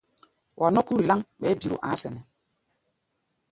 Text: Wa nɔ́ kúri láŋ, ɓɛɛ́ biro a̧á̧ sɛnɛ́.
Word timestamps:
Wa 0.59 0.67
nɔ́ 0.73 0.85
kúri 0.87 1.03
láŋ, 1.09 1.19
ɓɛɛ́ 1.39 1.57
biro 1.59 1.77
a̧á̧ 1.89 1.97
sɛnɛ́. 2.01 2.23